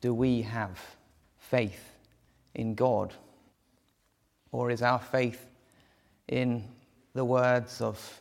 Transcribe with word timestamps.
do 0.00 0.14
we 0.14 0.42
have 0.42 0.78
faith 1.38 1.96
in 2.54 2.74
God? 2.74 3.12
Or 4.52 4.70
is 4.70 4.80
our 4.80 5.00
faith 5.00 5.46
in 6.28 6.62
the 7.14 7.24
words 7.24 7.80
of 7.80 8.20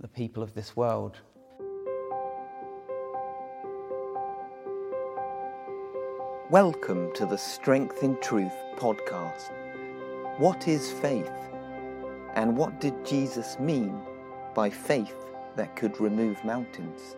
the 0.00 0.08
people 0.08 0.42
of 0.42 0.52
this 0.52 0.76
world? 0.76 1.16
Welcome 6.50 7.12
to 7.14 7.24
the 7.24 7.38
Strength 7.38 8.02
in 8.02 8.20
Truth 8.20 8.54
podcast. 8.76 9.50
What 10.38 10.68
is 10.68 10.92
faith? 10.92 11.32
And 12.34 12.54
what 12.54 12.78
did 12.78 13.06
Jesus 13.06 13.58
mean 13.58 13.98
by 14.54 14.68
faith 14.68 15.16
that 15.56 15.76
could 15.76 15.98
remove 15.98 16.44
mountains? 16.44 17.16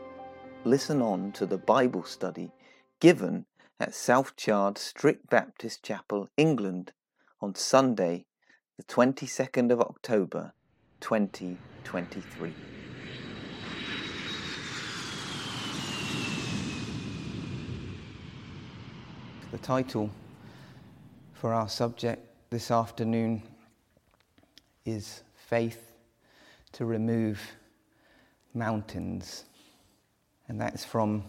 Listen 0.65 1.03
on 1.03 1.33
to 1.33 1.47
the 1.47 1.59
Bible 1.59 2.05
study 2.05 2.53
given 3.01 3.45
at 3.81 3.95
South 3.95 4.35
Chard 4.35 4.77
Strict 4.77 5.31
Baptist 5.31 5.85
Chapel, 5.85 6.29
England, 6.37 6.93
on 7.41 7.55
Sunday, 7.55 8.25
the 8.77 8.83
22nd 8.83 9.71
of 9.71 9.81
October, 9.81 10.53
2023. 11.01 12.53
The 19.53 19.59
title 19.59 20.11
for 21.33 21.55
our 21.55 21.69
subject 21.69 22.27
this 22.51 22.73
afternoon 22.73 23.43
is 24.85 25.23
Faith 25.37 25.93
to 26.73 26.85
Remove 26.85 27.41
Mountains. 28.55 29.45
And 30.49 30.61
that's 30.61 30.85
from 30.85 31.23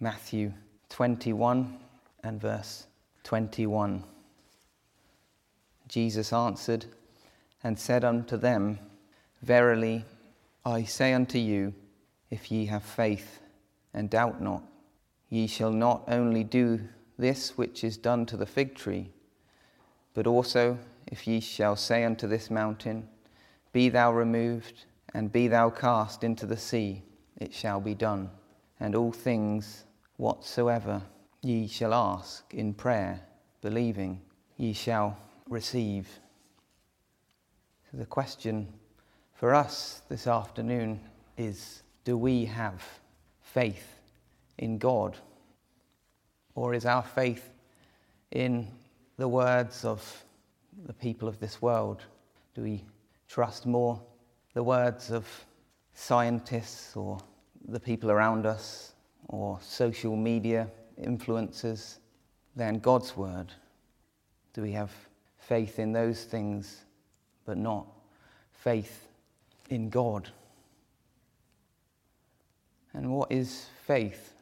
Matthew 0.00 0.52
21 0.88 1.78
and 2.22 2.40
verse 2.40 2.86
21. 3.24 4.04
Jesus 5.88 6.32
answered 6.32 6.86
and 7.62 7.78
said 7.78 8.04
unto 8.04 8.36
them, 8.36 8.78
Verily 9.42 10.04
I 10.64 10.84
say 10.84 11.12
unto 11.12 11.38
you, 11.38 11.74
if 12.30 12.50
ye 12.50 12.66
have 12.66 12.84
faith 12.84 13.40
and 13.92 14.08
doubt 14.08 14.40
not, 14.40 14.62
ye 15.28 15.46
shall 15.46 15.72
not 15.72 16.04
only 16.08 16.44
do 16.44 16.80
this 17.18 17.58
which 17.58 17.84
is 17.84 17.96
done 17.96 18.26
to 18.26 18.36
the 18.36 18.46
fig 18.46 18.74
tree, 18.74 19.10
but 20.14 20.26
also 20.26 20.78
if 21.06 21.26
ye 21.26 21.40
shall 21.40 21.76
say 21.76 22.04
unto 22.04 22.26
this 22.26 22.50
mountain, 22.50 23.08
Be 23.72 23.88
thou 23.88 24.12
removed, 24.12 24.84
and 25.12 25.32
be 25.32 25.48
thou 25.48 25.70
cast 25.70 26.24
into 26.24 26.46
the 26.46 26.56
sea, 26.56 27.02
it 27.36 27.52
shall 27.52 27.80
be 27.80 27.94
done. 27.94 28.30
And 28.80 28.94
all 28.94 29.12
things 29.12 29.84
whatsoever 30.16 31.02
ye 31.42 31.66
shall 31.66 31.92
ask 31.92 32.54
in 32.54 32.72
prayer, 32.72 33.20
believing, 33.60 34.20
ye 34.56 34.72
shall 34.72 35.16
receive. 35.48 36.08
So 37.90 37.96
the 37.98 38.06
question 38.06 38.68
for 39.34 39.52
us 39.52 40.02
this 40.08 40.26
afternoon 40.28 41.00
is 41.36 41.82
do 42.04 42.16
we 42.16 42.44
have 42.44 42.82
faith 43.40 44.00
in 44.58 44.78
God? 44.78 45.16
Or 46.54 46.74
is 46.74 46.86
our 46.86 47.02
faith 47.02 47.50
in 48.30 48.68
the 49.16 49.28
words 49.28 49.84
of 49.84 50.24
the 50.86 50.92
people 50.92 51.28
of 51.28 51.40
this 51.40 51.60
world? 51.60 52.02
Do 52.54 52.62
we 52.62 52.84
trust 53.28 53.66
more 53.66 54.00
the 54.54 54.62
words 54.62 55.10
of 55.10 55.26
scientists 55.94 56.96
or 56.96 57.18
the 57.68 57.80
people 57.80 58.10
around 58.10 58.46
us 58.46 58.92
or 59.28 59.58
social 59.60 60.14
media 60.14 60.68
influences 60.98 61.98
than 62.56 62.78
God's 62.78 63.16
word? 63.16 63.52
Do 64.52 64.62
we 64.62 64.72
have 64.72 64.90
faith 65.38 65.78
in 65.78 65.92
those 65.92 66.24
things 66.24 66.84
but 67.44 67.56
not 67.56 67.86
faith 68.52 69.08
in 69.70 69.88
God? 69.88 70.30
And 72.94 73.10
what 73.10 73.32
is 73.32 73.66
faith? 73.86 74.34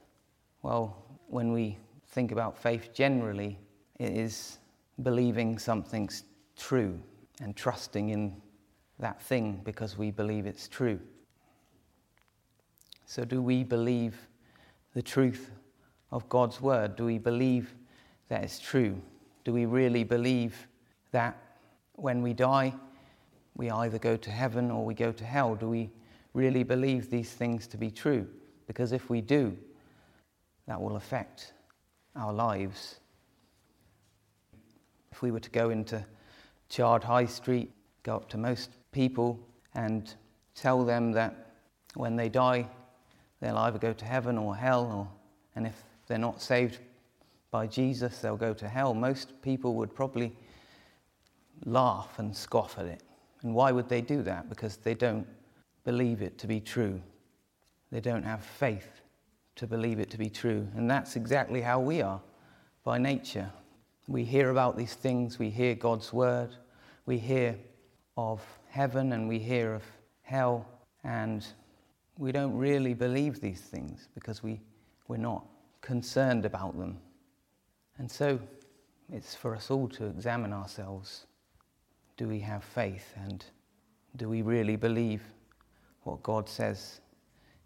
Well, 0.62 0.97
when 1.28 1.52
we 1.52 1.78
think 2.08 2.32
about 2.32 2.58
faith 2.58 2.91
generally, 2.92 3.58
it 3.98 4.12
is 4.12 4.58
believing 5.02 5.58
something's 5.58 6.25
true 6.56 7.00
and 7.41 7.56
trusting 7.56 8.10
in 8.10 8.36
that 8.98 9.22
thing 9.22 9.60
because 9.64 9.96
we 9.96 10.10
believe 10.10 10.46
it's 10.46 10.69
true. 10.69 11.00
So, 13.06 13.25
do 13.25 13.41
we 13.41 13.64
believe 13.64 14.16
the 14.94 15.02
truth 15.02 15.50
of 16.12 16.28
God's 16.28 16.60
word? 16.60 16.97
Do 16.97 17.04
we 17.04 17.19
believe 17.19 17.75
that 18.28 18.43
it's 18.43 18.59
true? 18.59 19.00
Do 19.44 19.53
we 19.53 19.66
really 19.66 20.04
believe 20.04 20.69
that 21.12 21.37
when 21.94 22.22
we 22.22 22.32
die, 22.32 22.75
we 23.56 23.71
either 23.71 23.98
go 23.98 24.16
to 24.16 24.31
heaven 24.31 24.70
or 24.70 24.84
we 24.84 24.94
go 24.94 25.12
to 25.12 25.25
hell? 25.25 25.54
Do 25.54 25.69
we 25.69 25.91
really 26.34 26.62
believe 26.62 27.10
these 27.10 27.31
things 27.31 27.66
to 27.69 27.76
be 27.76 27.91
true? 27.91 28.26
Because 28.66 28.93
if 28.93 29.10
we 29.10 29.20
do, 29.20 29.56
that 30.66 30.81
will 30.81 30.97
affect 30.97 31.53
our 32.16 32.32
lives. 32.32 33.00
If 35.12 35.22
we 35.22 35.31
were 35.31 35.41
to 35.41 35.50
go 35.50 35.70
into 35.70 36.04
Chard 36.69 37.03
High 37.03 37.26
Street, 37.26 37.72
go 38.03 38.16
up 38.16 38.28
to 38.31 38.38
most 38.38 38.70
people 38.93 39.38
and 39.75 40.15
tell 40.54 40.84
them 40.84 41.12
that 41.12 41.53
when 41.94 42.16
they 42.16 42.28
die, 42.28 42.69
they'll 43.41 43.59
either 43.59 43.78
go 43.78 43.93
to 43.93 44.04
heaven 44.04 44.38
or 44.38 44.54
hell, 44.54 44.84
or, 44.84 45.09
and 45.56 45.66
if 45.66 45.82
they're 46.10 46.19
not 46.19 46.43
saved 46.43 46.81
by 47.53 47.69
Jesus, 47.69 48.19
they'll 48.19 48.37
go 48.37 48.53
to 48.53 48.69
hell. 48.69 48.94
Most 48.94 49.41
people 49.43 49.75
would 49.76 49.94
probably 49.94 50.37
laugh 51.65 52.19
and 52.19 52.37
scoff 52.37 52.81
at 52.81 52.87
it. 52.87 53.04
And 53.43 53.54
why 53.54 53.71
would 53.71 53.88
they 53.88 54.00
do 54.00 54.20
that? 54.25 54.49
Because 54.49 54.76
they 54.76 54.94
don't 54.94 55.26
believe 55.84 56.20
it 56.20 56.37
to 56.38 56.49
be 56.49 56.59
true. 56.60 57.00
They 57.93 58.00
don't 58.00 58.25
have 58.25 58.44
faith 58.44 58.88
to 59.54 59.69
believe 59.69 60.00
it 60.00 60.10
to 60.10 60.19
be 60.19 60.28
true. 60.28 60.66
And 60.75 60.91
that's 60.91 61.15
exactly 61.15 61.60
how 61.60 61.78
we 61.78 62.03
are 62.03 62.20
by 62.82 62.99
nature. 62.99 63.49
We 64.09 64.25
hear 64.25 64.50
about 64.50 64.76
these 64.76 64.94
things, 64.94 65.38
we 65.38 65.49
hear 65.49 65.76
God's 65.76 66.12
word, 66.12 66.56
we 67.06 67.19
hear 67.19 67.56
of 68.16 68.43
heaven 68.69 69.12
and 69.12 69.28
we 69.28 69.38
hear 69.38 69.75
of 69.75 69.84
hell, 70.22 70.66
and 71.04 71.47
we 72.19 72.32
don't 72.32 72.56
really 72.56 72.94
believe 72.94 73.41
these 73.41 73.60
things 73.60 74.09
because 74.12 74.43
we, 74.43 74.60
we're 75.06 75.16
not 75.16 75.44
concerned 75.80 76.44
about 76.44 76.78
them. 76.78 76.98
And 77.98 78.10
so 78.10 78.38
it's 79.12 79.34
for 79.34 79.54
us 79.54 79.70
all 79.70 79.88
to 79.88 80.06
examine 80.06 80.52
ourselves. 80.52 81.26
Do 82.16 82.28
we 82.28 82.41
have 82.41 82.64
faith 82.64 83.12
and 83.16 83.44
do 84.16 84.28
we 84.28 84.42
really 84.42 84.76
believe 84.76 85.22
what 86.02 86.22
God 86.22 86.48
says 86.48 87.00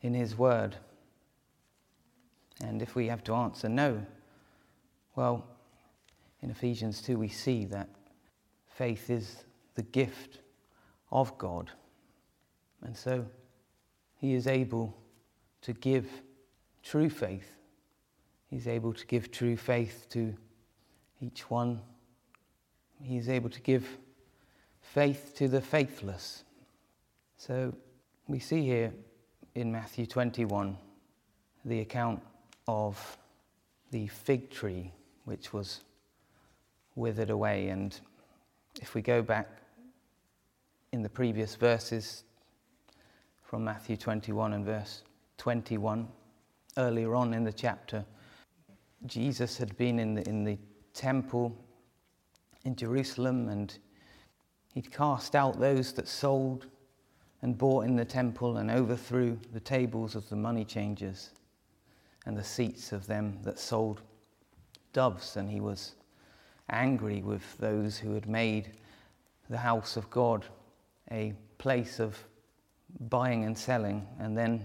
in 0.02 0.14
His 0.14 0.36
Word? 0.36 0.76
And 2.60 2.82
if 2.82 2.94
we 2.94 3.08
have 3.08 3.24
to 3.24 3.34
answer 3.34 3.68
no, 3.68 4.04
well, 5.16 5.46
in 6.42 6.50
Ephesians 6.50 7.00
2, 7.02 7.18
we 7.18 7.28
see 7.28 7.64
that 7.66 7.88
faith 8.68 9.10
is 9.10 9.44
the 9.74 9.82
gift 9.82 10.40
of 11.10 11.36
God. 11.38 11.70
And 12.82 12.96
so 12.96 13.24
he 14.16 14.34
is 14.34 14.46
able 14.46 14.96
to 15.62 15.72
give 15.72 16.06
true 16.82 17.08
faith. 17.08 17.56
He's 18.54 18.68
able 18.68 18.92
to 18.92 19.04
give 19.08 19.32
true 19.32 19.56
faith 19.56 20.06
to 20.10 20.32
each 21.20 21.50
one. 21.50 21.80
He's 23.02 23.28
able 23.28 23.50
to 23.50 23.60
give 23.60 23.84
faith 24.80 25.34
to 25.38 25.48
the 25.48 25.60
faithless. 25.60 26.44
So 27.36 27.74
we 28.28 28.38
see 28.38 28.62
here 28.62 28.92
in 29.56 29.72
Matthew 29.72 30.06
21 30.06 30.78
the 31.64 31.80
account 31.80 32.22
of 32.68 33.18
the 33.90 34.06
fig 34.06 34.52
tree 34.52 34.92
which 35.24 35.52
was 35.52 35.80
withered 36.94 37.30
away. 37.30 37.70
And 37.70 37.98
if 38.80 38.94
we 38.94 39.02
go 39.02 39.20
back 39.20 39.48
in 40.92 41.02
the 41.02 41.10
previous 41.10 41.56
verses 41.56 42.22
from 43.42 43.64
Matthew 43.64 43.96
21 43.96 44.52
and 44.52 44.64
verse 44.64 45.02
21, 45.38 46.06
earlier 46.76 47.16
on 47.16 47.34
in 47.34 47.42
the 47.42 47.52
chapter, 47.52 48.04
Jesus 49.06 49.58
had 49.58 49.76
been 49.76 49.98
in 49.98 50.14
the, 50.14 50.28
in 50.28 50.44
the 50.44 50.58
temple 50.92 51.56
in 52.64 52.74
Jerusalem 52.74 53.48
and 53.48 53.76
he'd 54.72 54.90
cast 54.90 55.34
out 55.34 55.60
those 55.60 55.92
that 55.92 56.08
sold 56.08 56.66
and 57.42 57.58
bought 57.58 57.84
in 57.84 57.96
the 57.96 58.04
temple 58.04 58.56
and 58.56 58.70
overthrew 58.70 59.38
the 59.52 59.60
tables 59.60 60.14
of 60.14 60.28
the 60.30 60.36
money 60.36 60.64
changers 60.64 61.30
and 62.26 62.36
the 62.36 62.44
seats 62.44 62.92
of 62.92 63.06
them 63.06 63.38
that 63.42 63.58
sold 63.58 64.00
doves, 64.94 65.36
and 65.36 65.50
he 65.50 65.60
was 65.60 65.94
angry 66.70 67.20
with 67.20 67.58
those 67.58 67.98
who 67.98 68.14
had 68.14 68.26
made 68.26 68.72
the 69.50 69.58
house 69.58 69.98
of 69.98 70.08
God 70.08 70.46
a 71.10 71.34
place 71.58 72.00
of 72.00 72.18
buying 73.10 73.44
and 73.44 73.58
selling. 73.58 74.06
And 74.18 74.36
then 74.38 74.64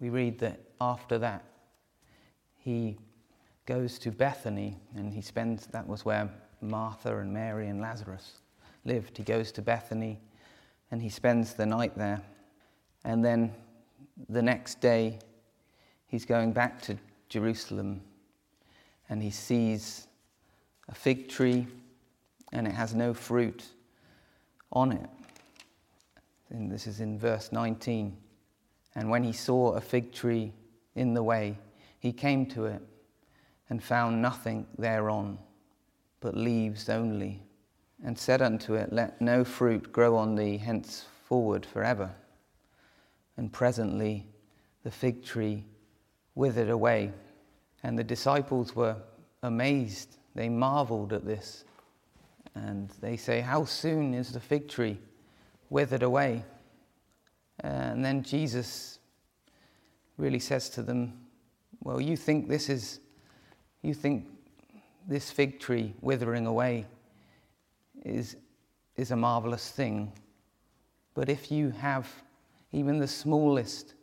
we 0.00 0.10
read 0.10 0.40
that 0.40 0.58
after 0.80 1.18
that, 1.18 1.44
he 2.58 2.98
goes 3.66 3.98
to 3.98 4.12
Bethany 4.12 4.76
and 4.94 5.12
he 5.12 5.20
spends, 5.20 5.66
that 5.66 5.86
was 5.86 6.04
where 6.04 6.30
Martha 6.60 7.18
and 7.18 7.32
Mary 7.32 7.68
and 7.68 7.80
Lazarus 7.80 8.38
lived. 8.84 9.18
He 9.18 9.24
goes 9.24 9.52
to 9.52 9.62
Bethany 9.62 10.20
and 10.90 11.02
he 11.02 11.08
spends 11.08 11.54
the 11.54 11.66
night 11.66 11.96
there. 11.98 12.22
And 13.04 13.24
then 13.24 13.52
the 14.28 14.40
next 14.40 14.80
day, 14.80 15.18
he's 16.06 16.24
going 16.24 16.52
back 16.52 16.80
to 16.82 16.96
Jerusalem 17.28 18.00
and 19.08 19.20
he 19.20 19.30
sees 19.30 20.06
a 20.88 20.94
fig 20.94 21.28
tree 21.28 21.66
and 22.52 22.66
it 22.66 22.72
has 22.72 22.94
no 22.94 23.12
fruit 23.12 23.64
on 24.72 24.92
it. 24.92 25.10
And 26.50 26.70
this 26.70 26.86
is 26.86 27.00
in 27.00 27.18
verse 27.18 27.50
19. 27.50 28.16
And 28.94 29.10
when 29.10 29.24
he 29.24 29.32
saw 29.32 29.72
a 29.72 29.80
fig 29.80 30.12
tree 30.12 30.52
in 30.94 31.14
the 31.14 31.22
way, 31.22 31.58
he 31.98 32.12
came 32.12 32.46
to 32.46 32.66
it 32.66 32.80
and 33.68 33.82
found 33.82 34.22
nothing 34.22 34.66
thereon 34.78 35.38
but 36.20 36.36
leaves 36.36 36.88
only, 36.88 37.42
and 38.04 38.18
said 38.18 38.42
unto 38.42 38.74
it, 38.74 38.92
Let 38.92 39.20
no 39.20 39.44
fruit 39.44 39.92
grow 39.92 40.16
on 40.16 40.34
thee 40.34 40.56
henceforward 40.56 41.64
forever. 41.66 42.10
And 43.36 43.52
presently 43.52 44.26
the 44.82 44.90
fig 44.90 45.24
tree 45.24 45.64
withered 46.34 46.70
away, 46.70 47.12
and 47.82 47.98
the 47.98 48.04
disciples 48.04 48.74
were 48.74 48.96
amazed. 49.42 50.16
They 50.34 50.48
marveled 50.48 51.12
at 51.12 51.24
this. 51.24 51.64
And 52.54 52.90
they 53.00 53.16
say, 53.16 53.40
How 53.40 53.64
soon 53.64 54.14
is 54.14 54.32
the 54.32 54.40
fig 54.40 54.68
tree 54.68 54.98
withered 55.70 56.02
away? 56.02 56.44
And 57.60 58.04
then 58.04 58.22
Jesus 58.22 58.98
really 60.16 60.38
says 60.38 60.68
to 60.70 60.82
them, 60.82 61.26
Well, 61.82 62.00
you 62.00 62.16
think 62.16 62.48
this 62.48 62.68
is, 62.68 63.00
you 63.86 63.94
think 63.94 64.26
this 65.06 65.30
fig 65.30 65.60
tree 65.60 65.94
withering 66.00 66.46
away 66.46 66.86
is, 68.04 68.36
is 68.96 69.12
a 69.12 69.16
marvelous 69.16 69.70
thing. 69.70 70.12
But 71.14 71.28
if 71.28 71.52
you 71.52 71.70
have 71.70 72.08
even 72.72 72.98
the 72.98 73.06
smallest 73.06 73.94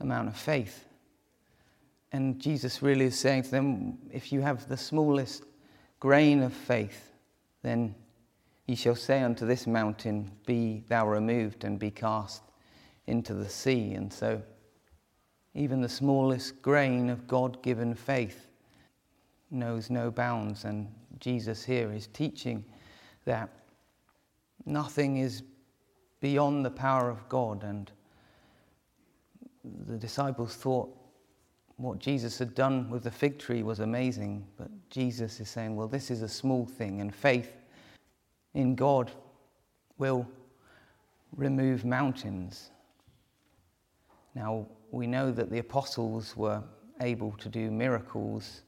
amount 0.00 0.28
of 0.28 0.36
faith, 0.36 0.84
and 2.10 2.40
Jesus 2.40 2.82
really 2.82 3.06
is 3.06 3.18
saying 3.18 3.44
to 3.44 3.50
them, 3.52 3.98
if 4.12 4.32
you 4.32 4.40
have 4.40 4.68
the 4.68 4.76
smallest 4.76 5.44
grain 6.00 6.42
of 6.42 6.52
faith, 6.52 7.12
then 7.62 7.94
ye 8.66 8.74
shall 8.74 8.96
say 8.96 9.22
unto 9.22 9.46
this 9.46 9.66
mountain, 9.68 10.30
Be 10.44 10.82
thou 10.88 11.06
removed 11.06 11.62
and 11.62 11.78
be 11.78 11.92
cast 11.92 12.42
into 13.06 13.32
the 13.32 13.48
sea. 13.48 13.94
And 13.94 14.12
so, 14.12 14.42
even 15.54 15.80
the 15.80 15.88
smallest 15.88 16.60
grain 16.60 17.08
of 17.08 17.28
God 17.28 17.62
given 17.62 17.94
faith 17.94 18.48
knows 19.52 19.90
no 19.90 20.10
bounds. 20.10 20.64
And 20.64 20.88
Jesus 21.20 21.64
here 21.64 21.92
is 21.92 22.08
teaching 22.08 22.64
that 23.24 23.48
nothing 24.66 25.18
is 25.18 25.42
beyond 26.20 26.64
the 26.64 26.70
power 26.70 27.10
of 27.10 27.28
God. 27.28 27.62
And 27.62 27.90
the 29.86 29.96
disciples 29.96 30.54
thought 30.54 30.96
what 31.76 31.98
Jesus 31.98 32.38
had 32.38 32.54
done 32.54 32.88
with 32.90 33.02
the 33.02 33.10
fig 33.10 33.38
tree 33.38 33.62
was 33.62 33.80
amazing, 33.80 34.46
but 34.56 34.68
Jesus 34.88 35.40
is 35.40 35.48
saying, 35.48 35.74
well, 35.74 35.88
this 35.88 36.10
is 36.10 36.22
a 36.22 36.28
small 36.28 36.64
thing, 36.64 37.00
and 37.00 37.12
faith 37.12 37.56
in 38.54 38.74
God 38.74 39.10
will 39.98 40.26
remove 41.34 41.84
mountains. 41.84 42.70
Now, 44.34 44.66
we 44.92 45.06
know 45.06 45.32
that 45.32 45.50
the 45.50 45.58
apostles 45.58 46.36
were 46.36 46.62
able 47.00 47.32
to 47.32 47.48
do 47.48 47.70
miracles, 47.70 48.62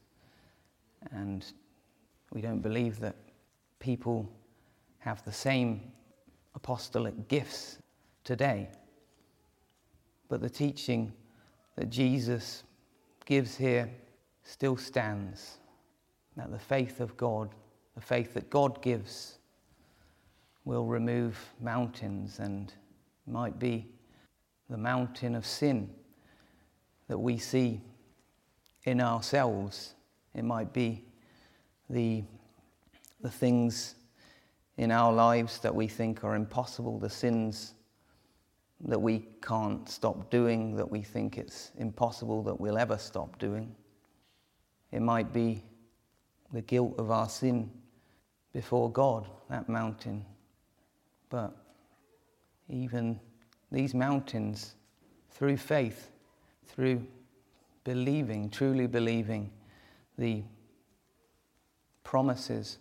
and 1.11 1.45
we 2.31 2.41
don't 2.41 2.61
believe 2.61 2.99
that 2.99 3.15
people 3.79 4.29
have 4.99 5.23
the 5.23 5.31
same 5.31 5.91
apostolic 6.55 7.27
gifts 7.27 7.77
today. 8.23 8.69
But 10.29 10.41
the 10.41 10.49
teaching 10.49 11.13
that 11.75 11.89
Jesus 11.89 12.63
gives 13.25 13.55
here 13.57 13.89
still 14.43 14.77
stands 14.77 15.57
that 16.37 16.51
the 16.51 16.59
faith 16.59 16.99
of 16.99 17.15
God, 17.17 17.49
the 17.95 18.01
faith 18.01 18.33
that 18.33 18.49
God 18.49 18.81
gives, 18.81 19.39
will 20.65 20.85
remove 20.85 21.37
mountains 21.61 22.39
and 22.39 22.73
might 23.27 23.59
be 23.59 23.87
the 24.69 24.77
mountain 24.77 25.35
of 25.35 25.45
sin 25.45 25.89
that 27.07 27.17
we 27.17 27.37
see 27.37 27.81
in 28.83 29.01
ourselves. 29.01 29.94
It 30.35 30.43
might 30.43 30.73
be 30.73 31.03
the, 31.89 32.23
the 33.21 33.31
things 33.31 33.95
in 34.77 34.91
our 34.91 35.13
lives 35.13 35.59
that 35.59 35.73
we 35.73 35.87
think 35.87 36.23
are 36.23 36.35
impossible, 36.35 36.99
the 36.99 37.09
sins 37.09 37.73
that 38.81 38.99
we 38.99 39.25
can't 39.41 39.87
stop 39.89 40.29
doing, 40.29 40.75
that 40.75 40.89
we 40.89 41.01
think 41.01 41.37
it's 41.37 41.71
impossible 41.77 42.43
that 42.43 42.59
we'll 42.59 42.77
ever 42.77 42.97
stop 42.97 43.39
doing. 43.39 43.73
It 44.91 45.01
might 45.01 45.31
be 45.31 45.63
the 46.51 46.61
guilt 46.61 46.95
of 46.97 47.09
our 47.09 47.29
sin 47.29 47.71
before 48.51 48.91
God, 48.91 49.27
that 49.49 49.69
mountain. 49.69 50.25
But 51.29 51.55
even 52.69 53.19
these 53.71 53.93
mountains, 53.93 54.75
through 55.31 55.57
faith, 55.57 56.11
through 56.67 57.05
believing, 57.83 58.49
truly 58.49 58.87
believing 58.87 59.51
the 60.17 60.43
promises 62.03 62.77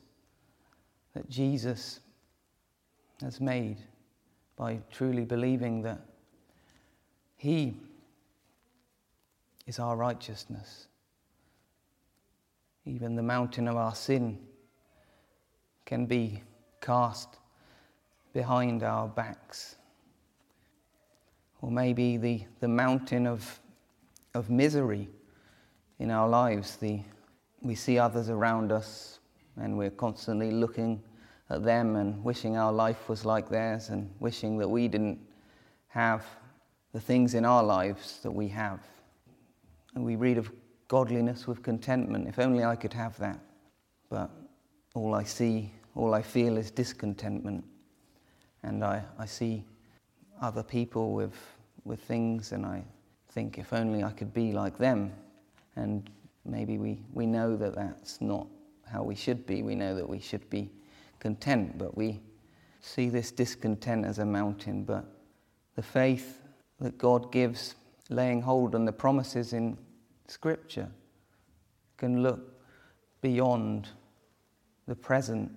that 1.15 1.29
Jesus 1.29 2.01
has 3.21 3.41
made 3.41 3.79
by 4.57 4.79
truly 4.91 5.25
believing 5.25 5.83
that 5.83 6.01
He 7.37 7.77
is 9.67 9.79
our 9.79 9.97
righteousness. 9.97 10.89
Even 12.85 13.17
the 13.17 13.23
mountain 13.23 13.67
of 13.67 13.77
our 13.77 13.95
sin 13.95 14.39
can 15.87 16.07
be 16.07 16.43
cast 16.81 17.39
behind 18.33 18.83
our 18.83 19.09
backs. 19.09 19.77
Or 21.63 21.71
maybe 21.71 22.19
the, 22.19 22.43
the 22.61 22.69
mountain 22.69 23.27
of, 23.27 23.61
of 24.35 24.51
misery 24.51 25.09
in 25.99 26.11
our 26.11 26.29
lives. 26.29 26.77
The, 26.77 27.01
we 27.65 27.75
see 27.75 27.99
others 27.99 28.29
around 28.29 28.71
us 28.71 29.19
and 29.57 29.77
we're 29.77 29.91
constantly 29.91 30.51
looking 30.51 31.03
at 31.51 31.65
them 31.65 31.97
and 31.97 32.23
wishing 32.23 32.57
our 32.57 32.73
life 32.73 33.09
was 33.09 33.25
like 33.25 33.49
theirs 33.49 33.89
and 33.89 34.11
wishing 34.21 34.59
that 34.59 34.69
we 34.69 34.87
didn't 34.87 35.19
have 35.89 36.25
the 36.93 37.01
things 37.01 37.35
in 37.35 37.45
our 37.45 37.63
lives 37.63 38.21
that 38.23 38.31
we 38.31 38.49
have. 38.49 38.81
And 39.95 40.05
we 40.05 40.17
read 40.17 40.39
of 40.39 40.51
godliness 40.89 41.47
with 41.47 41.63
contentment. 41.63 42.29
If 42.29 42.39
only 42.39 42.65
I 42.65 42.77
could 42.77 42.93
have 42.93 43.19
that. 43.19 43.41
But 44.11 44.31
all 44.95 45.15
I 45.15 45.25
see, 45.25 45.73
all 45.95 46.15
I 46.15 46.23
feel 46.23 46.57
is 46.57 46.71
discontentment. 46.71 47.65
And 48.63 48.85
I, 48.85 49.03
I 49.19 49.27
see 49.27 49.65
other 50.41 50.63
people 50.63 51.13
with, 51.13 51.35
with 51.85 52.01
things, 52.01 52.53
and 52.53 52.67
I 52.67 52.85
think 53.31 53.59
if 53.59 53.73
only 53.73 54.05
I 54.05 54.11
could 54.11 54.33
be 54.35 54.53
like 54.53 54.79
them. 54.79 55.13
And 55.77 56.11
maybe 56.45 56.79
we, 56.79 57.03
we 57.13 57.27
know 57.27 57.57
that 57.57 57.75
that's 57.75 58.21
not 58.21 58.47
how 58.91 59.03
we 59.03 59.15
should 59.15 59.47
be. 59.47 59.63
We 59.63 59.75
know 59.75 59.95
that 59.95 60.09
we 60.09 60.21
should 60.21 60.49
be 60.51 60.71
content, 61.19 61.79
but 61.79 61.97
we 61.97 62.21
see 62.81 63.09
this 63.09 63.31
discontent 63.31 64.05
as 64.05 64.19
a 64.19 64.25
mountain. 64.25 64.85
But 64.85 65.07
the 65.75 65.83
faith 65.83 66.43
that 66.81 66.99
God 66.99 67.33
gives, 67.33 67.75
laying 68.11 68.43
hold 68.43 68.75
on 68.75 68.85
the 68.85 68.93
promises 68.93 69.53
in 69.53 69.79
Scripture, 70.29 70.91
can 71.97 72.23
look 72.23 72.61
beyond 73.23 73.89
the 74.87 74.95
present. 74.95 75.51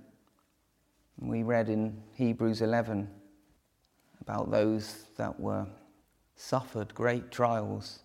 We 1.20 1.44
read 1.44 1.70
in 1.70 2.01
Hebrews 2.13 2.62
11 2.62 3.10
about 4.22 4.51
those 4.51 5.06
that 5.17 5.39
were 5.39 5.67
suffered 6.36 6.94
great 6.94 7.32
trials 7.32 8.00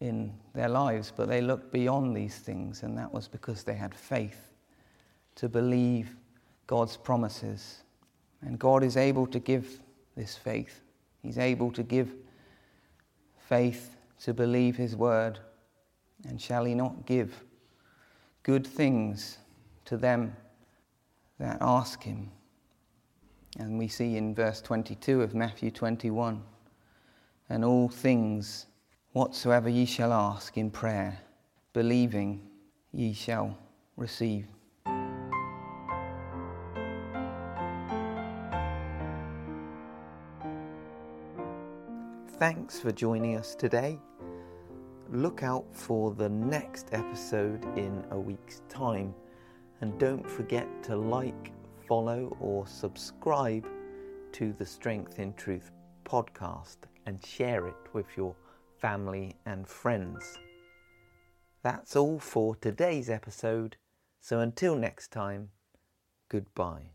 in 0.00 0.32
their 0.54 0.68
lives, 0.68 1.12
but 1.14 1.28
they 1.28 1.42
looked 1.42 1.72
beyond 1.72 2.16
these 2.16 2.38
things, 2.38 2.82
and 2.82 2.96
that 2.96 3.12
was 3.12 3.28
because 3.28 3.62
they 3.62 3.74
had 3.74 3.94
faith 3.94 4.50
to 5.36 5.48
believe 5.48 6.16
God's 6.66 6.96
promises. 6.96 7.82
And 8.42 8.58
God 8.58 8.82
is 8.82 8.96
able 8.96 9.26
to 9.26 9.38
give 9.38 9.80
this 10.16 10.36
faith. 10.36 10.80
He's 11.22 11.38
able 11.38 11.70
to 11.72 11.82
give 11.82 12.14
faith 13.48 13.96
to 14.22 14.32
believe 14.32 14.76
His 14.76 14.96
word. 14.96 15.38
And 16.26 16.40
shall 16.40 16.64
He 16.64 16.74
not 16.74 17.04
give 17.04 17.44
good 18.42 18.66
things 18.66 19.38
to 19.84 19.98
them 19.98 20.34
that 21.38 21.58
ask 21.60 22.02
Him? 22.02 22.30
And 23.58 23.78
we 23.78 23.88
see 23.88 24.16
in 24.16 24.34
verse 24.34 24.62
22 24.62 25.20
of 25.22 25.34
Matthew 25.34 25.70
21 25.70 26.42
and 27.50 27.64
all 27.64 27.88
things 27.88 28.66
whatsoever 29.12 29.68
ye 29.68 29.84
shall 29.84 30.12
ask 30.12 30.56
in 30.56 30.70
prayer, 30.70 31.18
believing 31.72 32.40
ye 32.92 33.12
shall 33.12 33.58
receive. 33.96 34.46
Thanks 42.38 42.78
for 42.78 42.92
joining 42.92 43.36
us 43.36 43.54
today. 43.54 43.98
Look 45.10 45.42
out 45.42 45.66
for 45.72 46.14
the 46.14 46.28
next 46.28 46.88
episode 46.92 47.64
in 47.76 48.04
a 48.12 48.18
week's 48.18 48.62
time. 48.68 49.12
And 49.80 49.98
don't 49.98 50.28
forget 50.30 50.66
to 50.84 50.96
like, 50.96 51.52
follow, 51.88 52.36
or 52.40 52.66
subscribe 52.66 53.66
to 54.32 54.52
the 54.52 54.64
Strength 54.64 55.18
in 55.18 55.34
Truth 55.34 55.72
podcast 56.04 56.76
and 57.06 57.24
share 57.26 57.66
it 57.66 57.76
with 57.92 58.06
your 58.16 58.34
family 58.80 59.36
and 59.44 59.68
friends. 59.68 60.38
That's 61.62 61.94
all 61.94 62.18
for 62.18 62.56
today's 62.56 63.10
episode. 63.10 63.76
So 64.20 64.40
until 64.40 64.74
next 64.74 65.12
time, 65.12 65.50
goodbye. 66.28 66.90